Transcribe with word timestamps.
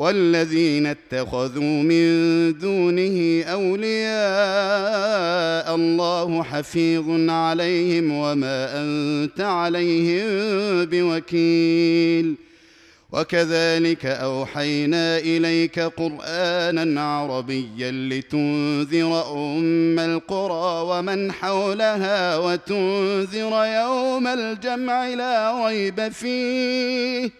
والذين 0.00 0.86
اتخذوا 0.86 1.82
من 1.82 2.04
دونه 2.58 3.44
أولياء 3.44 3.84
الله 5.74 6.42
حفيظ 6.42 7.30
عليهم 7.30 8.12
وما 8.12 8.82
أنت 8.82 9.40
عليهم 9.40 10.24
بوكيل. 10.84 12.34
وكذلك 13.12 14.06
أوحينا 14.06 15.18
إليك 15.18 15.78
قرآنا 15.78 17.16
عربيا 17.16 17.90
لتنذر 17.90 19.32
أم 19.36 19.98
القرى 19.98 20.98
ومن 20.98 21.32
حولها 21.32 22.36
وتنذر 22.38 23.64
يوم 23.64 24.26
الجمع 24.26 25.08
لا 25.08 25.66
ريب 25.66 26.08
فيه. 26.08 27.39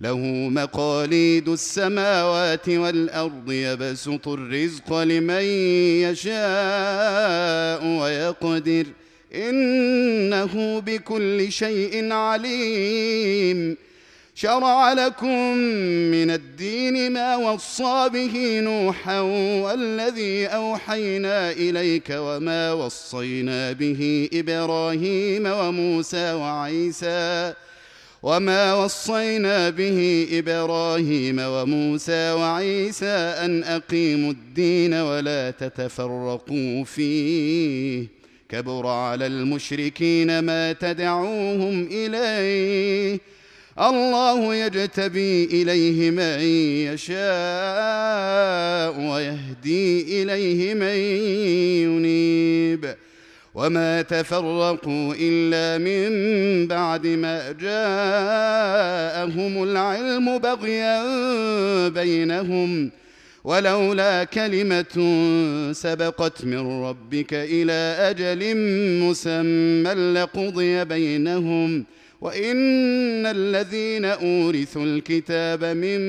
له 0.00 0.18
مقاليد 0.48 1.48
السماوات 1.48 2.68
والأرض 2.68 3.52
يبسط 3.52 4.28
الرزق 4.28 4.98
لمن 4.98 5.42
يشاء 6.02 7.86
ويقدر. 7.86 8.86
إنه 9.34 10.78
بكل 10.78 11.52
شيء 11.52 12.12
عليم. 12.12 13.76
شرع 14.34 14.92
لكم 14.92 15.54
من 16.10 16.30
الدين 16.30 17.12
ما 17.12 17.36
وصى 17.36 18.08
به 18.12 18.60
نوحا 18.60 19.20
والذي 19.60 20.46
أوحينا 20.46 21.50
إليك 21.50 22.10
وما 22.10 22.72
وصينا 22.72 23.72
به 23.72 24.28
إبراهيم 24.32 25.46
وموسى 25.46 26.32
وعيسى. 26.32 27.54
وما 28.22 28.74
وصينا 28.74 29.70
به 29.70 30.28
إبراهيم 30.32 31.36
وموسى 31.40 32.32
وعيسى 32.32 33.34
أن 33.44 33.64
أقيموا 33.64 34.32
الدين 34.32 34.94
ولا 34.94 35.50
تتفرقوا 35.50 36.84
فيه. 36.84 38.06
كبر 38.48 38.86
على 38.86 39.26
المشركين 39.26 40.38
ما 40.38 40.72
تدعوهم 40.72 41.88
إليه. 41.90 43.20
الله 43.80 44.54
يجتبي 44.54 45.44
إليه 45.44 46.10
من 46.10 46.40
يشاء 46.92 47.20
ويهدي 49.10 50.22
إليه 50.22 50.74
من 50.74 50.96
ينيب. 51.88 52.94
وما 53.54 54.02
تفرقوا 54.02 55.14
الا 55.20 55.78
من 55.78 56.10
بعد 56.66 57.06
ما 57.06 57.52
جاءهم 57.52 58.82
العلم 59.62 60.38
بغيا 60.38 61.88
بينهم 61.88 62.90
ولولا 63.44 64.24
كلمه 64.24 64.94
سبقت 65.72 66.44
من 66.44 66.82
ربك 66.82 67.34
إلى 67.34 67.96
أجل 68.10 68.56
مسمى 69.02 69.92
لقضي 70.12 70.84
بينهم 70.84 71.84
وان 72.20 73.26
الذين 73.26 74.04
اورثوا 74.04 74.84
الكتاب 74.84 75.64
من 75.64 76.00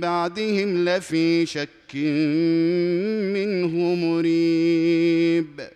بعدهم 0.00 0.84
لفي 0.88 1.46
شك 1.46 1.94
منه 3.34 3.94
مريب 3.94 5.75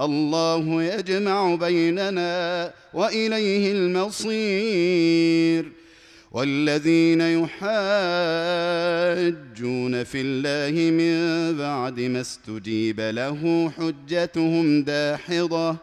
الله 0.00 0.82
يجمع 0.82 1.54
بيننا 1.54 2.72
وإليه 2.94 3.72
المصير. 3.72 5.72
والذين 6.32 7.20
يحاجون 7.20 7.64
في 10.04 10.20
الله 10.20 10.90
من 10.90 11.18
بعد 11.58 12.00
ما 12.00 12.20
استجيب 12.20 13.00
له 13.00 13.72
حجتهم 13.78 14.82
داحضة 14.82 15.76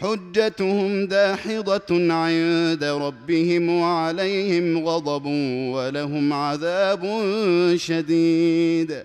حجتهم 0.00 1.06
داحضة 1.06 2.12
عند 2.12 2.84
ربهم 2.84 3.68
وعليهم 3.68 4.88
غضب 4.88 5.26
ولهم 5.74 6.32
عذاب 6.32 7.22
شديد. 7.76 9.04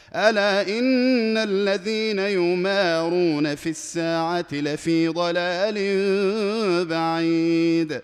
الا 0.15 0.61
ان 0.79 1.37
الذين 1.37 2.19
يمارون 2.19 3.55
في 3.55 3.69
الساعة 3.69 4.45
لفي 4.51 5.07
ضلال 5.07 5.75
بعيد 6.85 8.01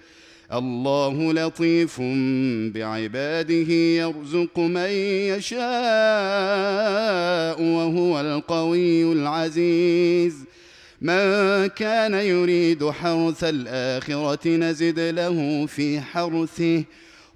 الله 0.54 1.34
لطيف 1.34 2.02
بعباده 2.74 3.74
يرزق 3.74 4.60
من 4.60 4.90
يشاء 5.36 5.62
وهو 7.62 8.22
القوي 8.22 9.12
العزيز. 9.14 10.36
من 11.02 11.68
كان 11.68 12.14
يريد 12.14 12.90
حرث 12.90 13.44
الاخره 13.44 14.48
نزد 14.48 15.00
له 15.00 15.66
في 15.66 16.02
حرثه. 16.02 16.84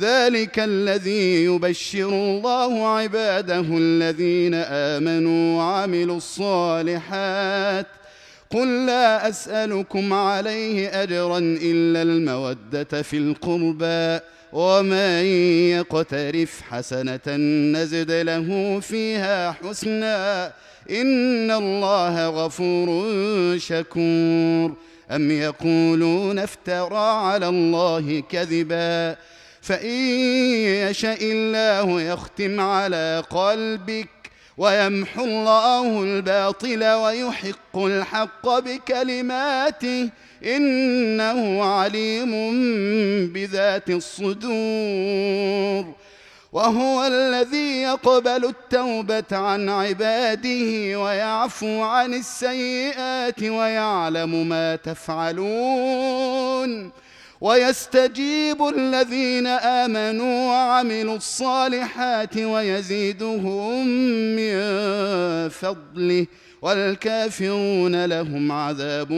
ذلك 0.00 0.58
الذي 0.58 1.44
يبشر 1.44 2.08
الله 2.08 2.86
عباده 2.88 3.64
الذين 3.68 4.54
آمنوا 4.54 5.58
وعملوا 5.58 6.16
الصالحات. 6.16 7.86
قل 8.50 8.86
لا 8.86 9.28
أسألكم 9.28 10.12
عليه 10.12 11.02
أجرا 11.02 11.38
إلا 11.38 12.02
المودة 12.02 13.02
في 13.02 13.16
القربى 13.16 14.24
ومن 14.52 15.24
يقترف 15.76 16.60
حسنة 16.70 17.36
نزد 17.76 18.10
له 18.10 18.80
فيها 18.80 19.52
حسنا. 19.52 20.52
إن 20.90 21.50
الله 21.50 22.28
غفور 22.28 22.88
شكور. 23.58 24.72
أم 25.10 25.30
يقولون 25.30 26.38
افترى 26.38 26.98
على 26.98 27.48
الله 27.48 28.22
كذبا؟ 28.30 29.16
فإن 29.62 29.96
يشأ 30.88 31.16
الله 31.20 32.02
يختم 32.02 32.60
على 32.60 33.24
قلبك 33.30 34.08
ويمحو 34.58 35.24
الله 35.24 36.02
الباطل 36.02 36.84
ويحق 36.84 37.76
الحق 37.76 38.58
بكلماته 38.58 40.10
إنه 40.44 41.64
عليم 41.64 42.32
بذات 43.32 43.90
الصدور. 43.90 44.42
وهو 46.52 47.06
الذي 47.06 47.82
يقبل 47.82 48.44
التوبة 48.44 49.24
عن 49.32 49.68
عباده 49.68 51.00
ويعفو 51.00 51.82
عن 51.82 52.14
السيئات 52.14 53.42
ويعلم 53.42 54.48
ما 54.48 54.76
تفعلون. 54.76 56.22
ويستجيب 57.42 58.62
الذين 58.76 59.46
آمنوا 59.46 60.46
وعملوا 60.46 61.16
الصالحات 61.16 62.36
ويزيدهم 62.36 63.86
من 64.36 64.58
فضله 65.48 66.26
والكافرون 66.62 68.04
لهم 68.04 68.52
عذاب 68.52 69.08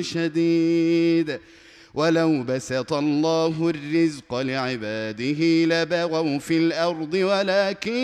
شديد. 0.00 1.40
ولو 1.94 2.42
بسط 2.42 2.92
الله 2.92 3.72
الرزق 3.74 4.34
لعباده 4.34 5.64
لبغوا 5.64 6.38
في 6.38 6.56
الأرض 6.56 7.14
ولكن 7.14 7.96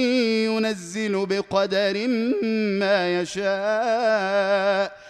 ينزل 0.49 1.27
بقدر 1.27 2.07
ما 2.81 3.21
يشاء. 3.21 5.10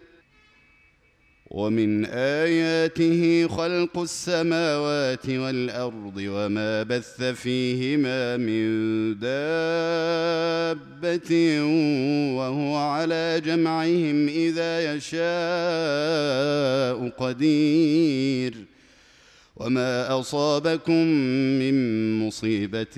ومن 1.51 2.05
آياته 2.05 3.47
خلق 3.47 3.97
السماوات 3.97 5.29
والأرض 5.29 6.13
وما 6.17 6.83
بث 6.83 7.23
فيهما 7.23 8.37
من 8.37 8.63
دابة 9.19 10.51
وهو 12.37 12.75
على 12.75 13.41
جمعهم 13.45 14.27
إذا 14.27 14.95
يشاء 14.95 15.19
قدير. 17.17 18.53
وما 19.55 20.19
أصابكم 20.19 21.07
من 21.59 21.75
مصيبة 22.19 22.95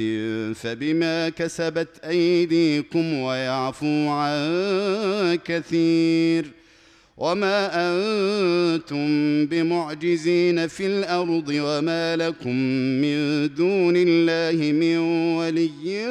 فبما 0.54 1.30
كسبت 1.30 2.00
أيديكم 2.06 3.14
ويعفو 3.14 4.10
عن 4.10 5.40
كثير. 5.46 6.63
وما 7.18 7.70
أنتم 7.74 9.06
بمعجزين 9.46 10.68
في 10.68 10.86
الأرض 10.86 11.46
وما 11.50 12.16
لكم 12.16 12.56
من 13.02 13.50
دون 13.56 13.94
الله 13.98 14.72
من 14.72 14.98
ولي 15.38 16.10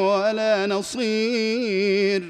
ولا 0.00 0.66
نصير 0.66 2.22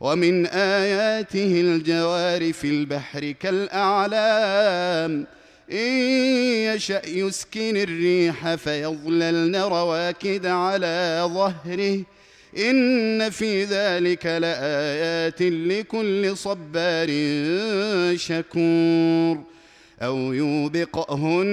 ومن 0.00 0.46
اياته 0.46 1.60
الجوار 1.60 2.52
في 2.52 2.66
البحر 2.66 3.30
كالاعلام 3.30 5.26
ان 5.72 5.98
يشا 6.74 7.02
يسكن 7.06 7.76
الريح 7.76 8.54
فيظللن 8.54 9.56
رواكد 9.56 10.46
على 10.46 11.22
ظهره 11.34 12.04
إن 12.56 13.30
في 13.30 13.64
ذلك 13.64 14.26
لآيات 14.26 15.42
لكل 15.42 16.36
صبار 16.36 17.08
شكور 18.16 19.38
أو 20.02 20.32
يوبقهن 20.32 21.44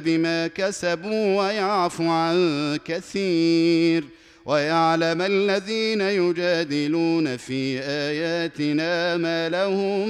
بما 0.00 0.46
كسبوا 0.46 1.42
ويعفو 1.42 2.04
عن 2.04 2.78
كثير 2.84 4.04
ويعلم 4.44 5.22
الذين 5.22 6.00
يجادلون 6.00 7.36
في 7.36 7.80
آياتنا 7.80 9.16
ما 9.16 9.48
لهم 9.48 10.08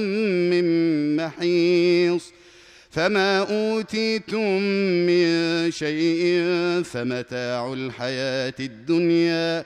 من 0.49 1.15
محيص 1.15 2.33
فما 2.91 3.39
أوتيتم 3.39 4.61
من 5.07 5.71
شيء 5.71 6.41
فمتاع 6.83 7.73
الحياة 7.73 8.53
الدنيا 8.59 9.65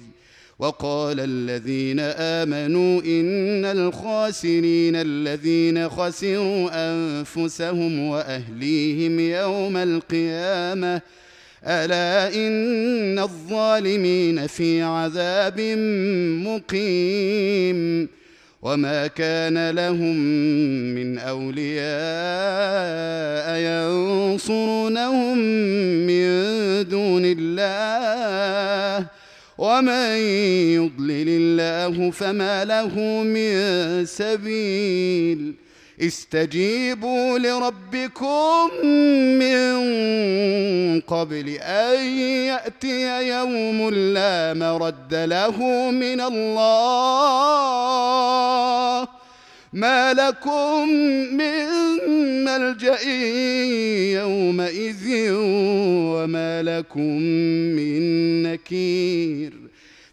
وقال 0.61 1.19
الذين 1.19 1.99
آمنوا 1.99 3.01
إن 3.01 3.65
الخاسرين 3.65 4.95
الذين 4.95 5.89
خسروا 5.89 6.69
أنفسهم 6.73 7.99
وأهليهم 7.99 9.19
يوم 9.19 9.77
القيامة 9.77 11.01
ألا 11.65 12.35
إن 12.35 13.19
الظالمين 13.19 14.47
في 14.47 14.81
عذاب 14.81 15.61
مقيم؟ 16.47 18.09
وما 18.61 19.07
كان 19.07 19.69
لهم 19.69 20.17
من 20.95 21.17
أولياء 21.17 21.81
ينصرونهم 23.59 25.37
من 26.07 26.29
دون 26.89 27.21
الله. 27.25 29.20
ومن 29.57 30.15
يضلل 30.75 31.29
الله 31.29 32.11
فما 32.11 32.65
له 32.65 32.95
من 33.23 34.05
سبيل 34.05 35.55
استجيبوا 36.01 37.39
لربكم 37.39 38.69
من 39.39 39.71
قبل 41.01 41.49
ان 41.61 42.07
ياتي 42.47 43.27
يوم 43.27 43.89
لا 43.89 44.53
مرد 44.53 45.13
له 45.13 45.57
من 45.91 46.21
الله 46.21 47.61
ما 49.73 50.13
لكم 50.13 50.89
من 51.33 51.65
ملجأ 52.43 53.01
يومئذ 54.21 55.31
وما 56.15 56.63
لكم 56.63 57.17
من 57.75 58.43
نكير. 58.43 59.53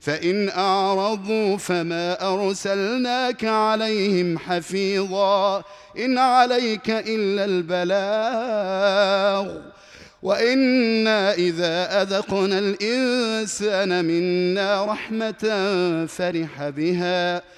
فإن 0.00 0.48
أعرضوا 0.48 1.56
فما 1.56 2.34
أرسلناك 2.34 3.44
عليهم 3.44 4.38
حفيظا. 4.38 5.62
إن 5.98 6.18
عليك 6.18 6.90
إلا 6.90 7.44
البلاغ. 7.44 9.54
وإنا 10.22 11.34
إذا 11.34 12.02
أذقنا 12.02 12.58
الإنسان 12.58 14.04
منا 14.04 14.84
رحمة 14.84 16.06
فرح 16.06 16.68
بها. 16.68 17.57